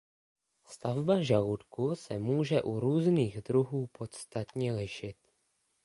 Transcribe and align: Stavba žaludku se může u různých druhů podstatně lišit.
Stavba 0.65 1.19
žaludku 1.21 1.95
se 1.95 2.19
může 2.19 2.61
u 2.61 2.79
různých 2.79 3.41
druhů 3.41 3.87
podstatně 3.87 4.73
lišit. 4.73 5.17